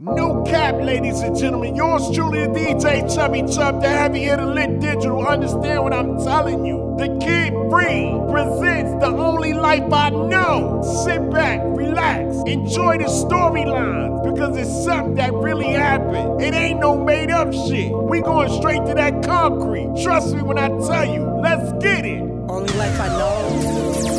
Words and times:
No 0.00 0.42
cap, 0.42 0.74
ladies 0.82 1.20
and 1.20 1.38
gentlemen. 1.38 1.76
Yours 1.76 2.10
truly, 2.12 2.48
DJ 2.48 3.14
Chubby 3.14 3.42
Chub, 3.42 3.80
the 3.80 3.88
heavy 3.88 4.24
hitter 4.24 4.44
lit 4.44 4.80
digital. 4.80 5.24
Understand 5.24 5.84
what 5.84 5.92
I'm 5.92 6.18
telling 6.18 6.66
you. 6.66 6.96
The 6.98 7.16
Kidd 7.24 7.52
Free 7.70 8.10
presents 8.28 8.90
the 9.00 9.12
only 9.16 9.52
life 9.52 9.92
I 9.92 10.10
know. 10.10 10.82
Sit 11.04 11.30
back, 11.30 11.60
relax, 11.62 12.34
enjoy 12.44 12.98
the 12.98 13.04
storyline 13.04 14.24
because 14.24 14.56
it's 14.56 14.84
something 14.84 15.14
that 15.14 15.32
really 15.32 15.68
happened. 15.68 16.42
It 16.42 16.54
ain't 16.54 16.80
no 16.80 16.98
made 16.98 17.30
up 17.30 17.52
shit. 17.52 17.92
We 17.92 18.20
going 18.20 18.50
straight 18.58 18.84
to 18.86 18.94
that 18.94 19.22
concrete. 19.22 20.02
Trust 20.02 20.34
me 20.34 20.42
when 20.42 20.58
I 20.58 20.70
tell 20.70 21.04
you. 21.04 21.22
Let's 21.40 21.72
get 21.74 22.04
it. 22.04 22.20
Only 22.48 22.74
life 22.74 23.00
I 23.00 23.08
know. 23.10 24.13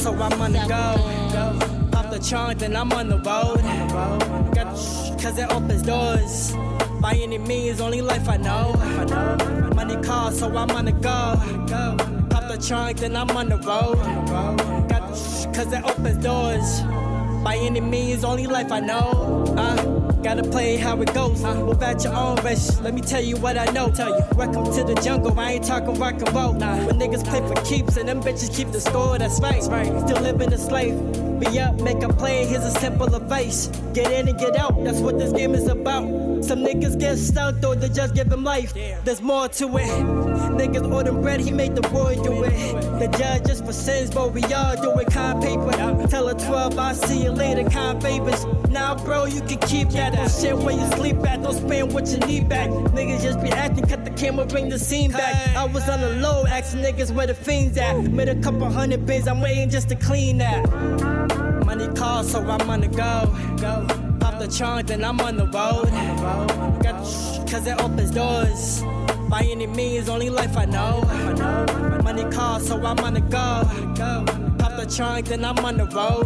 So 0.00 0.14
I'm 0.14 0.40
on 0.40 0.52
the 0.52 0.60
go. 0.60 1.90
Pop 1.90 2.10
the 2.10 2.18
trunk, 2.18 2.58
then 2.60 2.74
I'm 2.74 2.90
on 2.92 3.08
the 3.08 3.18
road. 3.18 3.60
Got 4.54 4.68
cause 5.20 5.38
it 5.38 5.50
opens 5.50 5.82
doors. 5.82 6.52
By 7.00 7.12
any 7.12 7.38
means, 7.38 7.80
only 7.80 8.00
life 8.00 8.26
I 8.28 8.38
know. 8.38 8.72
Money 9.74 9.96
call, 10.02 10.30
so 10.32 10.46
I'm 10.56 10.70
on 10.70 10.86
the 10.86 10.92
go. 10.92 11.36
Pop 12.30 12.48
the 12.48 12.58
trunk, 12.66 12.98
then 12.98 13.14
I'm 13.14 13.30
on 13.30 13.50
the 13.50 13.58
road. 13.58 13.98
Got 14.88 15.02
cause 15.54 15.72
it 15.72 15.84
opens 15.84 16.24
doors. 16.24 16.80
By 17.44 17.56
any 17.56 17.80
means, 17.80 18.24
only 18.24 18.46
life 18.46 18.72
I 18.72 18.80
know. 18.80 19.54
Uh, 19.56 19.99
gotta 20.22 20.42
play 20.42 20.76
how 20.76 21.00
it 21.00 21.12
goes. 21.14 21.42
Uh, 21.42 21.54
move 21.54 21.82
at 21.82 22.04
your 22.04 22.14
own 22.14 22.36
risk. 22.44 22.82
Let 22.82 22.94
me 22.94 23.00
tell 23.00 23.22
you 23.22 23.36
what 23.36 23.56
I 23.56 23.66
know. 23.66 23.90
Tell 23.90 24.08
you, 24.08 24.24
welcome 24.36 24.64
to 24.72 24.84
the 24.84 24.94
jungle. 25.02 25.38
I 25.38 25.52
ain't 25.52 25.64
talking 25.64 25.94
rock 25.94 26.14
and 26.14 26.32
roll. 26.34 26.52
Nah. 26.52 26.86
When 26.86 26.98
niggas 26.98 27.24
play 27.26 27.40
for 27.46 27.60
keeps 27.64 27.96
and 27.96 28.08
them 28.08 28.22
bitches 28.22 28.54
keep 28.54 28.70
the 28.70 28.80
score, 28.80 29.18
that's 29.18 29.40
right. 29.40 29.62
right. 29.64 29.86
Still 30.08 30.22
living 30.22 30.52
a 30.52 30.58
slave. 30.58 30.98
Be 31.40 31.58
up, 31.58 31.80
make 31.80 32.02
a 32.02 32.08
play. 32.08 32.46
Here's 32.46 32.64
a 32.64 32.70
simple 32.70 33.14
advice: 33.14 33.68
get 33.94 34.10
in 34.12 34.28
and 34.28 34.38
get 34.38 34.56
out. 34.56 34.84
That's 34.84 35.00
what 35.00 35.18
this 35.18 35.32
game 35.32 35.54
is 35.54 35.68
about. 35.68 36.29
Some 36.42 36.60
niggas 36.60 36.98
get 36.98 37.16
stuck, 37.18 37.56
though 37.60 37.74
they 37.74 37.88
just 37.88 38.14
give 38.14 38.32
him 38.32 38.44
life. 38.44 38.74
There's 39.04 39.20
more 39.22 39.48
to 39.48 39.66
it. 39.78 39.88
Niggas 40.56 40.90
order 40.92 41.12
bread, 41.12 41.40
he 41.40 41.50
made 41.50 41.74
the 41.74 41.82
boy 41.82 42.16
do 42.16 42.44
it. 42.44 42.50
The 42.98 43.08
judge 43.16 43.46
just 43.46 43.64
for 43.64 43.72
sins, 43.72 44.10
but 44.10 44.32
we 44.32 44.42
all 44.44 44.76
do 44.76 44.98
it. 44.98 45.08
Kind 45.08 45.42
paper. 45.42 45.70
Tell 46.08 46.28
her 46.28 46.34
12, 46.34 46.78
I'll 46.78 46.94
see 46.94 47.22
you 47.24 47.30
later. 47.30 47.68
Kind 47.68 48.02
favors. 48.02 48.44
Now, 48.70 48.94
bro, 48.94 49.26
you 49.26 49.40
can 49.42 49.58
keep 49.58 49.90
that 49.90 50.14
shit 50.30 50.56
when 50.56 50.78
you 50.78 50.86
sleep 50.92 51.16
at. 51.26 51.42
Don't 51.42 51.54
spend 51.54 51.92
what 51.92 52.08
you 52.08 52.18
need 52.18 52.48
back. 52.48 52.68
Niggas 52.68 53.22
just 53.22 53.40
be 53.42 53.50
acting, 53.50 53.86
cut 53.86 54.04
the 54.04 54.10
camera, 54.10 54.46
bring 54.46 54.68
the 54.68 54.78
scene 54.78 55.10
back. 55.10 55.56
I 55.56 55.66
was 55.66 55.88
on 55.88 56.00
the 56.00 56.10
low, 56.14 56.46
asking 56.46 56.82
niggas 56.82 57.10
where 57.12 57.26
the 57.26 57.34
fiends 57.34 57.76
at. 57.78 57.96
Made 58.02 58.28
a 58.28 58.40
couple 58.40 58.68
hundred 58.70 59.06
bins, 59.06 59.28
I'm 59.28 59.40
waiting 59.40 59.70
just 59.70 59.88
to 59.90 59.94
clean 59.96 60.38
that. 60.38 60.68
Money 61.64 61.88
calls, 61.94 62.30
so 62.30 62.40
I'm 62.40 62.70
on 62.70 62.80
the 62.80 62.88
go. 62.88 63.34
go. 63.60 64.09
The 64.40 64.48
trunk, 64.48 64.86
then 64.86 65.04
I'm 65.04 65.20
on 65.20 65.36
the 65.36 65.44
road. 65.44 65.90
Got 66.82 67.04
cause 67.46 67.66
it 67.66 67.78
opens 67.78 68.10
doors. 68.10 68.82
By 69.28 69.42
any 69.42 69.66
means, 69.66 70.08
only 70.08 70.30
life 70.30 70.56
I 70.56 70.64
know. 70.64 71.02
Money 72.02 72.24
calls, 72.34 72.66
so 72.66 72.76
I'm 72.78 72.98
on 73.00 73.12
the 73.12 73.20
go. 73.20 73.68
Pop 74.56 74.76
the 74.78 74.90
trunk, 74.96 75.26
then 75.26 75.44
I'm 75.44 75.58
on 75.58 75.76
the 75.76 75.84
road. 75.84 76.24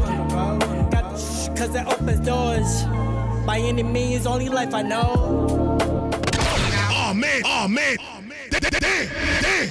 Got 0.93 1.11
cause 1.57 1.75
it 1.75 1.85
opens 1.89 2.21
doors. 2.21 2.85
By 3.45 3.59
any 3.59 3.83
means, 3.83 4.27
only 4.27 4.49
life 4.49 4.75
I 4.75 4.83
know. 4.83 5.77
Oh 6.93 7.13
man, 7.15 7.43
oh 7.45 7.67
man. 7.67 7.97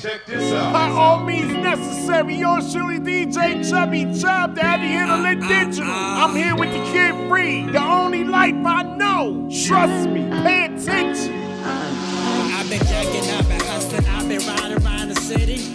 Check 0.01 0.25
this 0.25 0.51
out. 0.51 0.73
By 0.73 0.89
all 0.89 1.23
means 1.23 1.53
necessary, 1.53 2.35
yours 2.35 2.73
truly, 2.73 2.99
DJ 2.99 3.67
Chubby 3.69 4.03
Chub, 4.19 4.55
the 4.55 4.61
heavy 4.61 4.87
hitter 4.87 5.17
lit 5.17 5.39
digital. 5.47 5.89
I'm 5.89 6.35
here 6.35 6.55
with 6.55 6.71
the 6.71 6.83
Kidd 6.91 7.15
Free, 7.29 7.65
the 7.67 7.81
only 7.81 8.23
life 8.23 8.55
I 8.65 8.83
know. 8.83 9.49
Trust 9.65 10.09
me, 10.09 10.29
pay 10.43 10.65
attention. 10.65 11.33
I've 11.63 12.69
been 12.69 12.79
jacking, 12.79 13.29
I've 13.29 13.47
been 13.47 13.59
hustling, 13.61 14.05
I've 14.05 14.27
been 14.27 14.45
riding 14.47 14.85
around 14.85 15.09
the 15.09 15.15
city. 15.21 15.72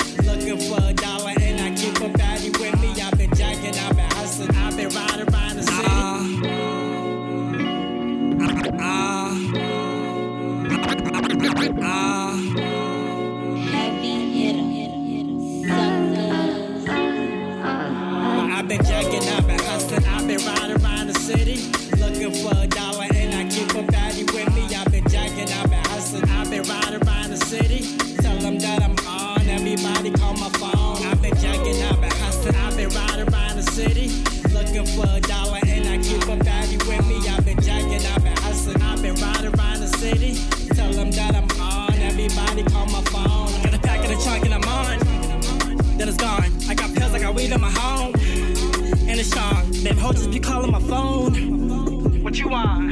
It's 49.19 49.31
strong. 49.31 49.71
Them 49.73 49.97
hoes 49.97 50.17
just 50.17 50.31
be 50.31 50.39
calling 50.39 50.71
my 50.71 50.81
phone. 50.81 52.23
What 52.23 52.39
you 52.39 52.49
want? 52.49 52.89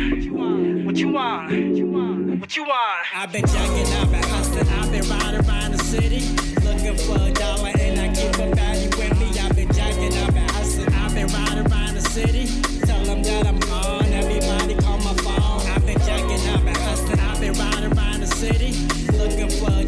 What 0.84 0.96
you 0.96 1.08
want? 1.08 2.40
What 2.40 2.56
you 2.56 2.64
want? 2.64 3.06
I've 3.14 3.32
been 3.32 3.46
jacking, 3.46 3.86
I've 3.94 4.10
been 4.10 4.22
hustling, 4.24 4.68
I've 4.68 4.90
been 4.90 5.08
riding 5.08 5.48
around 5.48 5.72
the 5.72 5.78
city, 5.84 6.20
looking 6.64 6.96
for 6.96 7.20
a 7.20 7.32
dollar, 7.32 7.72
and 7.78 8.00
I 8.00 8.08
keep 8.14 8.34
a 8.38 8.54
value 8.54 8.90
with 8.98 9.18
me. 9.20 9.38
I've 9.38 9.54
been 9.54 9.72
jacking, 9.72 10.12
I've 10.14 10.34
been 10.34 10.48
hustling, 10.48 10.92
I've 10.94 11.14
been 11.14 11.26
riding 11.28 11.70
around 11.72 11.94
the 11.94 12.02
city. 12.02 12.46
Tell 12.86 13.04
them 13.04 13.22
that 13.22 13.46
I'm 13.46 13.62
on, 13.70 14.06
everybody 14.12 14.74
call 14.74 14.98
my 14.98 15.14
phone. 15.22 15.66
I've 15.70 15.86
been 15.86 15.98
jacking, 16.00 16.40
I've 16.50 16.64
been 16.64 16.74
hustling, 16.74 17.20
I've 17.20 17.40
been 17.40 17.52
riding 17.54 17.92
around 17.96 18.20
the 18.20 18.26
city, 18.26 18.72
looking 19.16 19.50
for 19.50 19.85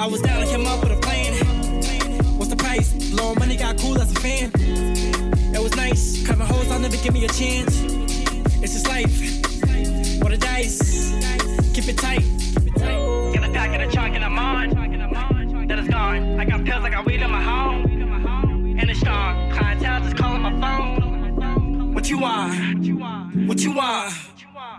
I 0.00 0.06
was 0.06 0.22
down 0.22 0.40
to 0.40 0.50
come 0.50 0.64
up 0.64 0.80
with 0.82 0.92
a 0.92 0.96
plan. 0.96 1.34
What's 2.38 2.48
the 2.48 2.56
price? 2.56 2.90
Blowing 3.10 3.38
money 3.38 3.54
got 3.54 3.78
cool 3.78 4.00
as 4.00 4.10
a 4.10 4.14
fan. 4.18 4.50
It 5.54 5.62
was 5.62 5.76
nice, 5.76 6.26
covering 6.26 6.48
hoes, 6.48 6.70
I'll 6.70 6.78
never 6.78 6.96
give 6.96 7.12
me 7.12 7.26
a 7.26 7.28
chance. 7.28 7.82
It's 8.62 8.72
just 8.72 8.88
life. 8.88 9.12
What 10.22 10.32
a 10.32 10.38
dice. 10.38 11.12
Keep 11.74 11.88
it 11.88 11.98
tight. 11.98 12.24
Get 13.34 13.44
a 13.44 13.52
pack 13.52 13.78
of 13.78 13.86
the 13.86 13.94
chalk 13.94 14.14
and 14.14 14.24
I'm 14.24 14.38
on. 14.38 14.70
Then 15.68 15.78
it's 15.78 15.88
gone. 15.88 16.40
I 16.40 16.46
got 16.46 16.64
pills, 16.64 16.82
I 16.82 16.88
got 16.88 17.04
weed 17.04 17.20
in 17.20 17.30
my 17.30 17.42
home. 17.42 17.84
And 18.80 18.88
it's 18.88 19.00
strong. 19.00 19.52
Clientele 19.52 20.00
just 20.00 20.16
calling 20.16 20.40
my 20.40 20.58
phone. 20.62 21.92
What 21.92 22.08
you 22.08 22.20
want? 22.20 22.54
What 23.46 23.60
you 23.60 23.72
want? 23.72 24.14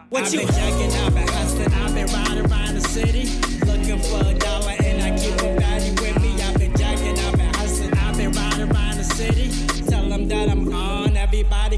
What 0.10 0.34
you 0.34 0.42
I've 0.42 0.48
been 0.48 0.48
jacking, 0.48 0.92
I've 0.92 1.14
been 1.14 1.28
hustling, 1.28 1.74
I've 1.74 1.94
been 1.94 2.08
riding 2.08 2.52
around 2.52 2.74
the 2.74 2.82
city. 2.82 3.30
Looking 3.68 4.00
for 4.00 4.28
a 4.28 4.34
dollar 4.34 4.71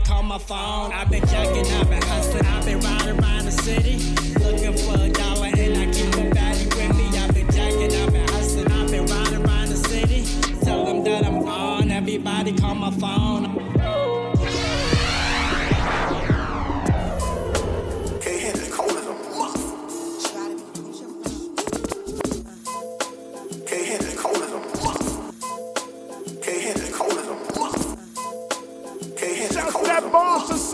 call 0.03 0.23
my 0.23 0.37
phone. 0.37 0.91
I've 0.91 1.09
been 1.09 1.25
jacking, 1.27 1.65
I've 1.65 1.89
been 1.89 2.01
hustling, 2.03 2.45
I've 2.45 2.65
been 2.65 2.79
riding 2.79 3.19
around 3.19 3.45
the 3.45 3.51
city. 3.51 3.97
Looking 4.39 4.77
for 4.77 5.01
a 5.01 5.09
dollar 5.09 5.47
and 5.47 5.77
I 5.77 5.91
keep 5.91 6.12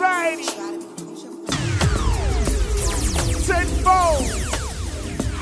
society. 0.00 0.44
Tenfold. 3.44 4.24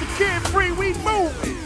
The 0.00 0.06
Kidd 0.16 0.42
Free, 0.48 0.72
we 0.72 0.94
moving. 0.94 1.57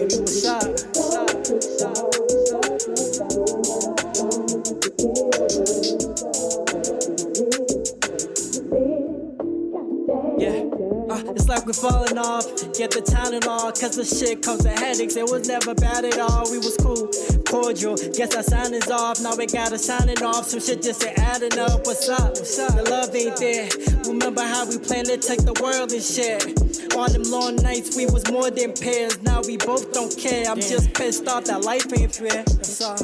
Thank 0.00 0.12
you. 0.12 0.29
Get 12.80 12.92
the 12.92 13.44
all, 13.46 13.70
cause 13.72 13.94
the 13.94 14.06
shit 14.06 14.40
comes 14.40 14.62
to 14.62 14.70
headaches. 14.70 15.14
It 15.14 15.28
was 15.28 15.46
never 15.46 15.74
bad 15.74 16.06
at 16.06 16.18
all. 16.18 16.50
We 16.50 16.56
was 16.56 16.78
cool, 16.80 17.12
cordial. 17.44 17.94
Guess 17.94 18.34
our 18.34 18.42
sign 18.42 18.72
is 18.72 18.90
off. 18.90 19.20
Now 19.20 19.36
we 19.36 19.44
gotta 19.44 19.76
sign 19.76 20.08
it 20.08 20.22
off. 20.22 20.46
Some 20.46 20.60
shit 20.60 20.80
just 20.80 21.04
ain't 21.04 21.18
adding 21.18 21.58
up. 21.58 21.84
What's 21.84 22.08
up? 22.08 22.40
What's 22.40 22.58
up? 22.58 22.74
The 22.74 22.88
love 22.88 23.14
ain't 23.14 23.36
there. 23.36 23.68
Remember 24.08 24.40
how 24.40 24.64
we 24.64 24.78
planned 24.78 25.08
to 25.08 25.18
take 25.18 25.44
the 25.44 25.52
world 25.60 25.92
and 25.92 26.00
shit. 26.00 26.96
All 26.96 27.06
them 27.06 27.24
long 27.24 27.56
nights, 27.56 27.98
we 27.98 28.06
was 28.06 28.24
more 28.32 28.50
than 28.50 28.72
pairs. 28.72 29.20
Now 29.20 29.42
we 29.42 29.58
both 29.58 29.92
don't 29.92 30.16
care. 30.16 30.48
I'm 30.48 30.56
just 30.56 30.94
pissed 30.94 31.28
off 31.28 31.44
that 31.52 31.60
life 31.60 31.84
ain't 31.92 32.16
fair. 32.16 32.44
That's 32.48 32.80
all. 32.80 32.96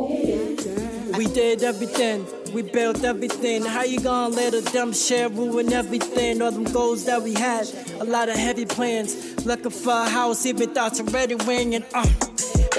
We 0.00 1.26
did 1.26 1.62
everything, 1.62 2.26
we 2.54 2.62
built 2.62 3.04
everything. 3.04 3.64
How 3.64 3.82
you 3.82 4.00
gonna 4.00 4.34
let 4.34 4.54
a 4.54 4.62
dumb 4.62 4.94
shit 4.94 5.30
ruin 5.32 5.72
everything? 5.72 6.40
All 6.40 6.50
them 6.50 6.64
goals 6.64 7.04
that 7.04 7.22
we 7.22 7.34
had, 7.34 7.68
a 8.00 8.04
lot 8.04 8.30
of 8.30 8.36
heavy 8.36 8.64
plans. 8.64 9.44
Looking 9.44 9.70
for 9.70 9.92
a 9.92 10.08
house, 10.08 10.46
even 10.46 10.72
thoughts 10.72 11.00
already 11.00 11.34
ringing. 11.34 11.84
Uh, 11.92 12.06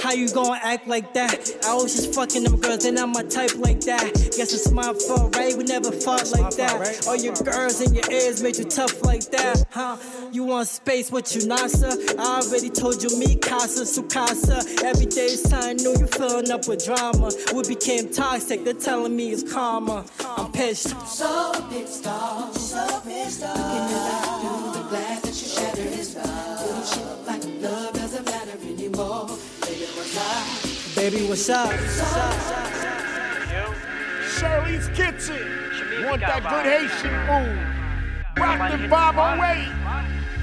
how 0.02 0.12
you 0.12 0.28
gonna 0.28 0.58
act 0.60 0.88
like 0.88 1.14
that? 1.14 1.32
I 1.64 1.74
was 1.74 1.94
just 1.94 2.12
fucking 2.14 2.42
them 2.42 2.60
girls, 2.60 2.84
and 2.84 2.98
I'm 2.98 3.12
my 3.12 3.22
type 3.22 3.56
like 3.56 3.80
that. 3.82 4.12
Guess 4.36 4.52
it's 4.52 4.70
my 4.72 4.92
fault, 4.92 5.36
right? 5.36 5.56
We 5.56 5.62
never 5.62 5.92
fought 5.92 6.28
like 6.32 6.56
that. 6.56 7.06
All 7.06 7.14
your 7.16 7.34
girls 7.34 7.80
in 7.80 7.94
your 7.94 8.10
ears 8.10 8.42
made 8.42 8.56
you 8.56 8.64
tough 8.64 9.04
like 9.04 9.30
that, 9.30 9.64
huh? 9.70 9.96
You 10.32 10.44
want 10.44 10.66
space, 10.66 11.12
what 11.12 11.32
you 11.34 11.42
NASA? 11.42 12.18
I 12.18 12.40
already 12.40 12.68
told 12.68 13.02
you, 13.02 13.16
me 13.16 13.36
casa, 13.36 13.84
Sukasa. 13.84 14.82
Every 14.82 15.06
day 15.06 15.26
is 15.26 15.42
something 15.42 15.76
new, 15.76 15.94
you 15.96 16.06
filling 16.08 16.50
up 16.50 16.66
with 16.66 16.84
drama. 16.84 17.30
We 17.54 17.62
became 17.62 18.12
toxic, 18.12 18.64
they're 18.64 18.74
telling 18.74 19.14
me 19.14 19.30
it's 19.30 19.52
karma. 19.52 20.04
I'm 20.24 20.50
pissed. 20.50 20.90
So 21.06 21.52
pissed 21.70 22.06
off, 22.08 22.56
so 22.56 23.00
pissed 23.04 23.44
off. 23.44 23.56
Looking 23.56 23.94
at 23.94 24.40
through 24.40 24.82
the 24.82 24.88
glass 24.88 25.20
that 25.22 25.28
you 25.28 25.48
shattered 25.48 25.92
his 25.92 26.16
Baby, 31.02 31.26
what's 31.26 31.48
up? 31.48 31.66
What's 31.66 32.00
up? 32.14 32.32
Shirley's 34.38 34.86
Kitchen. 34.90 36.06
Want 36.06 36.20
that 36.20 36.46
good 36.46 36.64
Haitian 36.64 37.10
food? 37.26 37.58
Rock 38.40 38.70
the 38.70 38.78
508. 38.86 39.66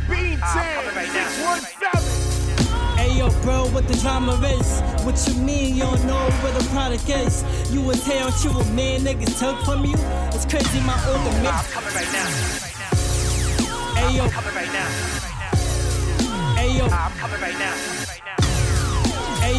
B10 0.09 0.39
ah, 0.43 0.51
617. 0.99 2.97
Hey 2.97 3.17
yo, 3.17 3.29
bro, 3.41 3.67
what 3.69 3.87
the 3.87 3.93
drama 3.99 4.33
is? 4.59 4.81
What 5.05 5.15
you 5.29 5.41
mean 5.41 5.75
you 5.77 5.83
don't 5.83 6.03
know 6.05 6.29
where 6.43 6.51
the 6.51 6.67
product 6.71 7.07
is? 7.07 7.41
You 7.71 7.81
was 7.81 8.05
here, 8.05 8.21
aren't 8.21 8.43
you 8.43 8.49
a 8.51 8.65
man 8.73 8.99
niggas 8.99 9.39
took 9.39 9.63
from 9.63 9.85
you? 9.85 9.95
It's 10.35 10.43
crazy, 10.45 10.81
my 10.81 10.99
older 11.07 11.31
ah, 11.47 11.63
I'm 11.63 11.71
coming 11.71 11.95
right 11.95 12.11
now. 12.11 12.27
Hey 13.95 14.17
yo, 14.17 14.27
Coming 14.27 14.55
right 14.55 14.73
now. 14.73 14.89
hey 16.59 16.77
yo, 16.77 16.83
I'm 16.87 17.13
coming 17.17 17.39
right 17.39 17.57
now. 17.57 17.73
Ah, 17.77 18.18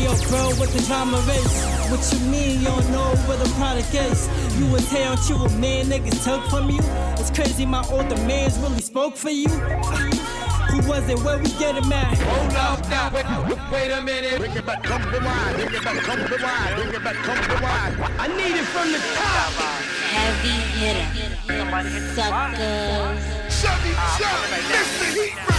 Right 0.00 0.08
now. 0.08 0.17
hey 0.17 0.23
yo, 0.23 0.29
bro, 0.29 0.50
what 0.58 0.69
the 0.70 0.82
drama 0.87 1.19
is? 1.19 1.64
What 1.91 2.12
you 2.12 2.20
mean 2.31 2.61
you 2.61 2.67
don't 2.67 2.91
know 2.91 3.14
where 3.26 3.38
the 3.38 3.49
product 3.50 3.94
is? 3.94 4.29
You 4.58 4.67
was 4.73 4.91
here, 4.91 5.08
aren't 5.08 5.29
you 5.29 5.37
a 5.37 5.49
man 5.58 5.87
niggas 5.87 6.25
took 6.25 6.44
from 6.50 6.70
you? 6.70 6.81
It's 7.19 7.31
crazy, 7.31 7.67
my 7.67 7.85
older 7.91 8.17
mans 8.26 8.58
really 8.58 8.81
spoke 8.81 9.17
for 9.17 9.31
you. 9.31 9.49
Who 9.49 10.88
was 10.88 11.08
it? 11.08 11.19
Where 11.20 11.38
we 11.38 11.50
get 11.58 11.76
him 11.76 11.93
at? 11.93 12.19
Hold 12.19 12.55
up 12.55 12.88
now, 12.88 13.11
wait, 13.12 13.26
wait 13.73 13.91
a 13.91 14.00
minute. 14.02 14.38
Bring 14.38 14.52
it 14.52 14.67
back, 14.67 14.82
come 14.82 15.02
rewind. 15.11 15.56
Bring 15.56 15.75
it 15.75 15.85
back, 15.85 15.97
come 16.05 16.23
rewind. 16.25 16.76
Bring 16.76 16.94
it 16.94 17.05
back, 17.05 17.17
come 17.17 17.56
rewind. 17.56 18.00
I 18.19 18.29
need 18.29 18.56
it 18.56 18.67
from 18.67 18.93
the 18.93 18.99
top. 18.99 19.52
Heavy 20.14 20.56
hitter. 20.79 21.08
Suckers. 22.14 23.62
Chubby 23.62 23.93
Chub, 24.17 24.41
Mr. 24.70 25.12
Heat 25.14 25.37
Rock. 25.37 25.50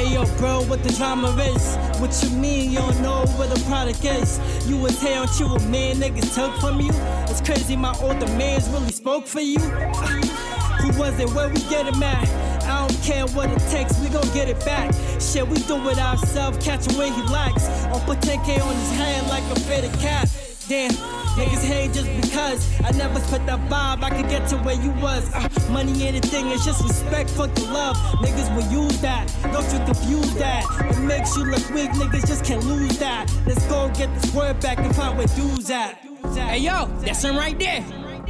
Hey 0.00 0.14
yo, 0.14 0.24
bro, 0.38 0.62
what 0.62 0.82
the 0.82 0.90
drama 0.94 1.28
is? 1.42 1.76
What 2.00 2.18
you 2.22 2.30
mean 2.30 2.70
you 2.70 2.78
don't 2.78 3.02
know 3.02 3.26
where 3.36 3.48
the 3.48 3.62
product 3.66 4.02
is? 4.02 4.40
You 4.66 4.78
was 4.78 4.98
here, 4.98 5.26
you 5.38 5.44
a 5.44 5.60
man 5.68 5.96
niggas 5.96 6.34
took 6.34 6.58
from 6.58 6.80
you? 6.80 6.90
It's 7.28 7.42
crazy, 7.42 7.76
my 7.76 7.94
older 8.00 8.26
mans 8.28 8.66
really 8.70 8.92
spoke 8.92 9.26
for 9.26 9.40
you. 9.42 9.58
Who 9.58 10.98
was 10.98 11.20
it? 11.20 11.28
Where 11.34 11.50
we 11.50 11.60
get 11.68 11.84
him 11.84 12.02
at? 12.02 12.26
I 12.64 12.88
don't 12.88 13.02
care 13.02 13.26
what 13.26 13.50
it 13.50 13.60
takes, 13.68 14.00
we 14.00 14.08
gon' 14.08 14.26
get 14.32 14.48
it 14.48 14.64
back. 14.64 14.90
Shit, 15.20 15.46
we 15.46 15.58
do 15.64 15.76
it 15.90 15.98
ourselves, 15.98 16.64
catch 16.64 16.86
him 16.86 16.96
when 16.96 17.12
he 17.12 17.22
likes. 17.24 17.68
Or 17.92 18.00
put 18.06 18.20
10K 18.20 18.58
on 18.58 18.74
his 18.74 18.92
hand 18.92 19.28
like 19.28 19.44
a 19.54 19.60
fitted 19.60 19.92
cat. 20.00 20.30
Damn, 20.66 20.94
niggas 21.40 21.64
hate 21.64 21.92
just 21.92 22.10
because 22.20 22.80
I 22.82 22.90
never 22.92 23.18
spit 23.20 23.46
that 23.46 23.60
vibe. 23.70 24.02
I 24.02 24.10
could 24.10 24.28
get 24.28 24.46
to 24.48 24.56
where 24.58 24.74
you 24.74 24.90
was. 25.02 25.32
Uh, 25.34 25.48
money 25.70 26.04
ain't 26.04 26.22
a 26.22 26.28
thing, 26.28 26.48
it's 26.48 26.64
just 26.64 26.82
respect, 26.82 27.30
fuck 27.30 27.54
the 27.54 27.64
love. 27.64 27.96
Niggas 28.22 28.54
will 28.54 28.70
use 28.70 29.00
that, 29.00 29.26
don't 29.44 29.72
you 29.72 29.78
confuse 29.86 30.34
that. 30.34 30.64
It 30.90 31.00
makes 31.00 31.36
you 31.36 31.44
look 31.44 31.68
weak, 31.70 31.90
niggas 31.92 32.26
just 32.26 32.44
can't 32.44 32.64
lose 32.64 32.98
that. 32.98 33.32
Let's 33.46 33.64
go 33.66 33.88
get 33.96 34.14
this 34.14 34.34
word 34.34 34.60
back 34.60 34.78
and 34.78 34.94
find 34.94 35.16
where 35.16 35.26
dudes 35.28 35.70
at. 35.70 35.98
Hey 36.34 36.58
yo, 36.58 36.86
that's 37.00 37.22
him 37.24 37.36
right 37.36 37.58
there. 37.58 37.84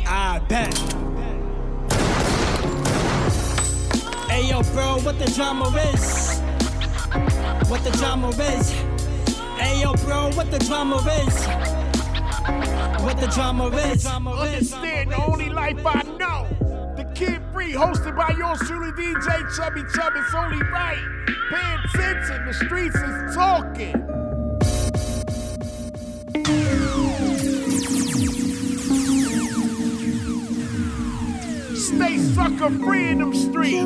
I 0.07 0.39
bet. 0.49 0.73
Hey 4.31 4.49
yo, 4.49 4.63
bro, 4.75 4.99
what 5.01 5.19
the 5.19 5.31
drama 5.35 5.69
is? 5.93 6.41
What 7.69 7.83
the 7.83 7.91
drama 7.99 8.29
is? 8.29 8.71
Hey 9.59 9.81
yo, 9.81 9.95
bro, 10.05 10.31
what 10.35 10.51
the 10.51 10.59
drama 10.61 10.97
is? 11.27 11.70
What 13.03 13.19
the 13.19 13.27
drama 13.29 13.69
is? 13.69 14.07
Understand 14.07 15.11
the 15.11 15.25
only 15.25 15.49
life 15.49 15.85
I 15.85 16.03
know. 16.19 16.47
The 16.97 17.05
Kidd 17.15 17.43
Free, 17.53 17.73
hosted 17.73 18.17
by 18.17 18.35
yours 18.37 18.59
truly, 18.61 18.93
DJ 18.93 19.57
Chubby 19.57 19.83
Chub. 19.95 20.13
It's 20.17 20.35
only 20.35 20.63
right. 20.71 20.99
Pay 21.51 21.77
attention, 21.85 22.47
the 22.47 22.53
streets 22.53 22.97
is 22.97 23.35
talking. 23.35 23.95
Stay 31.75 32.19
sucker 32.19 32.71
free 32.85 33.09
in 33.09 33.19
them 33.19 33.35
streets. 33.35 33.81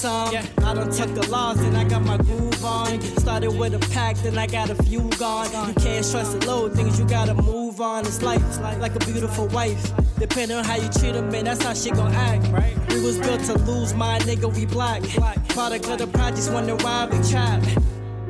Some. 0.00 0.32
Yeah. 0.32 0.46
I 0.64 0.72
done 0.74 0.90
took 0.90 1.14
the 1.14 1.28
loss, 1.30 1.58
and 1.58 1.76
I 1.76 1.84
got 1.84 2.02
my 2.02 2.16
groove 2.16 2.64
on. 2.64 3.00
Started 3.18 3.50
with 3.50 3.74
a 3.74 3.78
pack, 3.92 4.16
then 4.16 4.38
I 4.38 4.46
got 4.46 4.70
a 4.70 4.82
few 4.84 5.10
gone. 5.18 5.46
You 5.68 5.74
can't 5.74 6.10
trust 6.10 6.40
the 6.40 6.46
low 6.46 6.70
things, 6.70 6.98
you 6.98 7.06
gotta 7.06 7.34
move 7.34 7.80
on. 7.80 8.06
It's 8.06 8.22
life, 8.22 8.42
it's 8.46 8.58
like, 8.58 8.94
a 8.94 9.04
beautiful 9.04 9.46
wife. 9.48 9.92
Depending 10.18 10.56
on 10.56 10.64
how 10.64 10.76
you 10.76 10.88
treat 10.88 11.12
them, 11.12 11.30
man, 11.30 11.44
that's 11.44 11.62
how 11.62 11.74
shit 11.74 11.94
gon' 11.94 12.14
act. 12.14 12.46
Right? 12.48 12.76
We 12.88 13.02
was 13.02 13.18
built 13.18 13.42
to 13.44 13.58
lose, 13.58 13.92
my 13.94 14.18
nigga, 14.20 14.52
we 14.54 14.64
black. 14.64 15.02
Product 15.48 15.86
of 15.88 15.98
the 15.98 16.06
projects, 16.06 16.48
wonder 16.48 16.76
why 16.76 17.06
we 17.06 17.18
trap. 17.28 17.62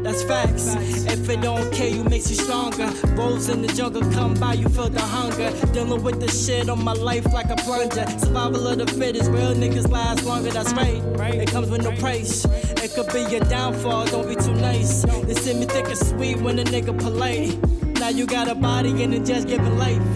That's 0.02 0.22
facts. 0.22 0.74
If 1.06 1.28
it 1.28 1.40
don't 1.42 1.70
kill 1.72 1.94
you, 1.94 2.04
makes 2.04 2.30
you 2.30 2.36
stronger. 2.36 2.90
Wolves 3.16 3.48
in 3.48 3.62
the 3.62 3.68
jungle 3.68 4.02
come 4.12 4.34
by, 4.34 4.54
you 4.54 4.68
feel 4.68 4.88
the 4.88 5.00
hunger. 5.00 5.50
Dealing 5.72 6.02
with 6.02 6.20
the 6.20 6.28
shit 6.28 6.68
on 6.68 6.82
my 6.82 6.92
life 6.92 7.32
like 7.32 7.50
a 7.50 7.56
plunger. 7.56 8.06
Survival 8.18 8.66
of 8.66 8.78
the 8.78 8.86
fittest, 8.86 9.30
real 9.30 9.54
niggas 9.54 9.90
last 9.90 10.24
longer. 10.24 10.50
That's 10.50 10.72
right. 10.72 11.02
It 11.34 11.50
comes 11.50 11.70
with 11.70 11.82
no 11.82 11.92
price. 11.92 12.44
It 12.82 12.94
could 12.94 13.12
be 13.12 13.30
your 13.30 13.40
downfall, 13.40 14.06
don't 14.06 14.28
be 14.28 14.34
too 14.34 14.54
nice. 14.54 15.02
They 15.02 15.34
see 15.34 15.54
me 15.54 15.66
thick 15.66 15.86
and 15.86 15.98
sweet 15.98 16.38
when 16.38 16.58
a 16.58 16.64
nigga 16.64 16.98
polite. 16.98 17.58
Now 18.00 18.08
you 18.08 18.26
got 18.26 18.48
a 18.48 18.54
body 18.54 19.02
and 19.02 19.14
it 19.14 19.24
just 19.24 19.46
giving 19.46 19.76
life. 19.76 20.09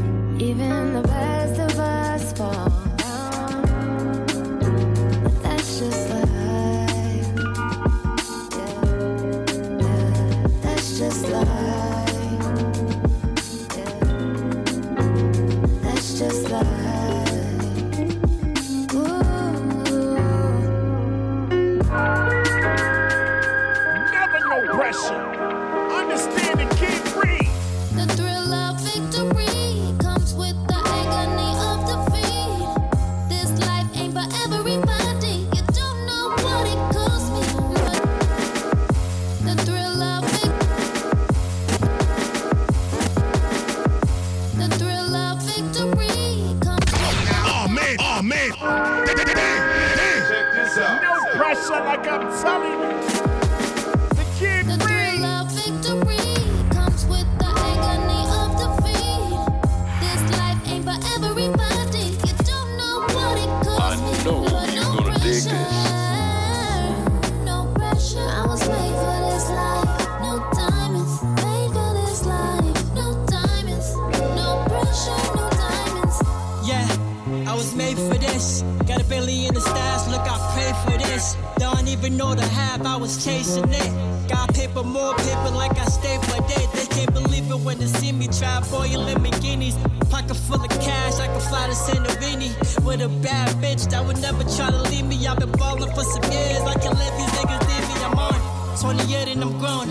Don't 81.59 81.87
even 81.87 82.17
know 82.17 82.35
the 82.35 82.43
half, 82.43 82.85
I 82.85 82.97
was 82.97 83.25
chasing 83.25 83.71
it. 83.71 84.29
Got 84.29 84.53
paper, 84.53 84.83
more 84.83 85.15
paper, 85.15 85.51
like 85.51 85.79
I 85.79 85.85
stay 85.85 86.19
for 86.19 86.43
days. 86.49 86.69
They 86.73 86.87
can't 86.87 87.13
believe 87.13 87.49
it 87.49 87.61
when 87.61 87.79
they 87.79 87.87
see 87.87 88.11
me 88.11 88.27
try 88.27 88.61
boiling 88.69 89.07
Lamborghinis. 89.07 89.77
Pocket 90.11 90.35
full 90.35 90.61
of 90.61 90.71
cash, 90.81 91.21
I 91.21 91.29
can 91.29 91.41
fly 91.41 91.69
to 91.69 91.73
Santorini 91.73 92.51
with 92.85 93.01
a 93.01 93.09
bad 93.23 93.49
bitch 93.63 93.89
that 93.91 94.05
would 94.05 94.21
never 94.21 94.43
try 94.57 94.71
to 94.71 94.83
leave 94.91 95.07
me. 95.07 95.25
I've 95.25 95.39
been 95.39 95.53
ballin' 95.53 95.95
for 95.95 96.03
some 96.03 96.25
years, 96.33 96.63
I 96.63 96.75
can't 96.83 96.99
let 96.99 97.13
these 97.17 97.31
niggas 97.39 97.63
leave 97.71 97.87
me. 97.91 97.97
I'm 98.03 98.19
on 98.19 98.79
28 98.81 99.29
and 99.29 99.43
I'm 99.45 99.57
grown. 99.61 99.87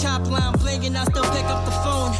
Chop 0.00 0.30
line 0.30 0.52
blingin', 0.62 0.94
I 0.94 1.02
still 1.10 1.26
pick 1.34 1.46
up 1.50 1.64
the 1.64 1.72
phone. 1.82 2.12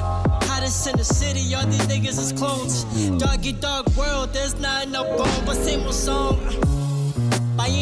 Hottest 0.48 0.88
in 0.88 0.96
the 0.96 1.04
city, 1.04 1.54
all 1.54 1.64
these 1.66 1.86
niggas 1.86 2.18
is 2.18 2.32
clones. 2.32 2.82
Doggy 3.20 3.52
dog 3.52 3.88
world, 3.94 4.32
there's 4.32 4.58
not 4.58 4.88
enough 4.88 5.06
bone, 5.16 5.44
but 5.46 5.54
same 5.54 5.82
old 5.82 5.94
song. 5.94 6.71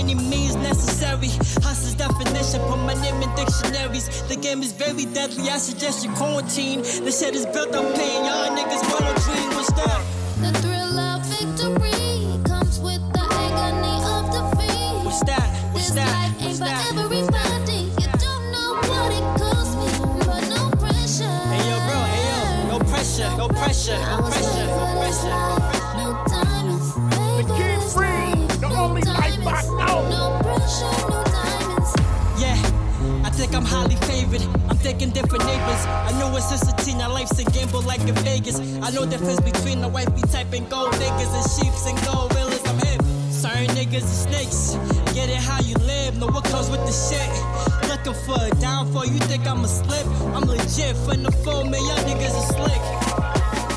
Any 0.00 0.14
means 0.14 0.56
necessary, 0.56 1.28
hustle's 1.62 1.92
definition, 1.92 2.62
put 2.62 2.78
my 2.78 2.94
name 3.02 3.20
in 3.20 3.28
dictionaries. 3.34 4.22
The 4.28 4.36
game 4.36 4.62
is 4.62 4.72
very 4.72 5.04
deadly, 5.04 5.50
I 5.50 5.58
suggest 5.58 6.06
you 6.06 6.10
quarantine. 6.12 6.80
The 6.80 7.12
shit 7.12 7.34
is 7.34 7.44
built 7.44 7.76
on 7.76 7.92
pain, 7.92 8.24
y'all 8.24 8.48
niggas 8.56 8.82
wanna 8.90 9.12
dream, 9.20 9.54
what's 9.54 9.70
that? 9.72 10.19
Like 37.86 38.00
in 38.06 38.14
Vegas. 38.16 38.58
I 38.58 38.90
know 38.90 39.04
the 39.04 39.16
difference 39.16 39.40
between 39.40 39.80
the 39.80 39.88
wifey 39.88 40.22
typing 40.32 40.68
gold 40.68 40.92
diggers 40.92 41.32
and 41.32 41.46
sheeps 41.54 41.86
and 41.86 41.96
gold 42.04 42.30
willas. 42.32 42.66
I'm 42.68 42.78
hip. 42.86 43.02
Certain 43.30 43.68
niggas 43.76 44.04
are 44.04 44.20
snakes. 44.28 44.76
Get 45.14 45.28
it 45.28 45.36
how 45.36 45.60
you 45.60 45.74
live, 45.86 46.18
know 46.18 46.26
what 46.26 46.44
comes 46.44 46.70
with 46.70 46.84
the 46.86 46.92
shit. 46.92 47.30
Looking 47.88 48.14
for 48.24 48.38
a 48.40 48.50
downfall, 48.60 49.06
you 49.06 49.18
think 49.30 49.46
I'ma 49.46 49.66
slip? 49.66 50.06
I'm 50.34 50.44
legit 50.44 50.96
from 50.96 51.22
the 51.22 51.32
phone, 51.44 51.70
man, 51.70 51.80
y'all 51.80 52.04
niggas 52.08 52.34
are 52.34 52.52
slick. 52.54 52.82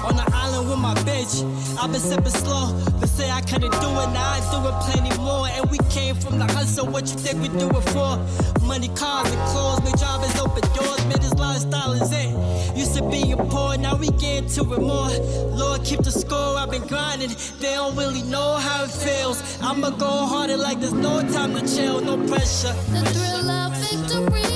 On 0.04 0.16
the 0.16 0.26
island 0.34 0.70
with 0.70 0.80
my 0.80 0.94
bitch, 1.08 1.44
I've 1.80 1.92
been 1.92 2.02
sipping 2.02 2.38
slow. 2.44 2.76
Say 3.16 3.30
I 3.30 3.42
couldn't 3.42 3.70
do 3.74 3.90
it, 4.02 4.10
now 4.10 4.28
I 4.28 4.40
do 4.50 4.58
it 4.70 4.76
plenty 4.86 5.16
more. 5.22 5.48
And 5.48 5.70
we 5.70 5.78
came 5.92 6.16
from 6.16 6.40
the 6.40 6.46
hustle, 6.46 6.88
what 6.88 7.04
you 7.04 7.16
think 7.16 7.42
we 7.44 7.48
do 7.60 7.70
it 7.70 7.86
for? 7.94 8.18
Money, 8.66 8.88
cars, 8.96 9.32
and 9.32 9.42
clothes, 9.52 9.84
make 9.84 9.98
drivers 10.00 10.36
open 10.40 10.64
doors, 10.74 11.06
man, 11.06 11.20
this 11.22 11.34
lifestyle 11.36 11.94
is 11.94 12.12
it. 12.12 12.76
Used 12.76 12.96
to 12.96 13.08
being 13.12 13.38
poor, 13.50 13.78
now 13.78 13.96
we 13.96 14.08
get 14.18 14.48
to 14.56 14.62
it 14.62 14.82
more. 14.82 15.10
Lord, 15.56 15.84
keep 15.84 16.00
the 16.00 16.10
score, 16.10 16.58
I've 16.58 16.72
been 16.72 16.88
grinding. 16.88 17.30
They 17.60 17.76
don't 17.76 17.96
really 17.96 18.24
know 18.24 18.58
how 18.58 18.86
it 18.86 18.92
feels. 18.92 19.38
I'ma 19.62 19.92
go 19.92 20.26
harder 20.26 20.58
like 20.58 20.80
there's 20.80 20.94
no 20.94 21.22
time 21.32 21.54
to 21.54 21.62
chill, 21.62 22.02
no 22.02 22.18
pressure. 22.28 22.74
The 22.94 23.02
thrill 23.14 23.52
of 23.52 23.78
victory 23.78 24.53